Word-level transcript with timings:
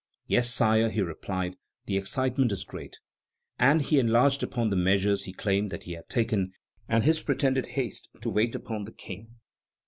"Yes, 0.25 0.49
sire," 0.49 0.89
he 0.89 1.01
replied, 1.03 1.57
"the 1.85 1.95
excitement 1.95 2.51
is 2.51 2.63
great." 2.63 2.97
And 3.59 3.83
he 3.83 3.99
enlarged 3.99 4.41
upon 4.41 4.71
the 4.71 4.75
measures 4.75 5.25
he 5.25 5.31
claimed 5.31 5.69
that 5.69 5.83
he 5.83 5.91
had 5.91 6.09
taken, 6.09 6.53
and 6.89 7.03
his 7.03 7.21
pretended 7.21 7.67
haste 7.77 8.09
to 8.23 8.31
wait 8.31 8.55
upon 8.55 8.85
the 8.85 8.91
King. 8.93 9.35